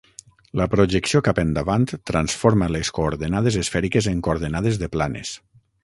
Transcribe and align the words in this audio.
La 0.59 0.65
projecció 0.69 1.19
cap 1.27 1.41
endavant 1.43 1.85
transforma 2.11 2.71
les 2.77 2.91
coordenades 2.99 3.59
esfèriques 3.65 4.09
en 4.15 4.25
coordenades 4.31 4.85
de 4.87 4.91
planes. 4.99 5.41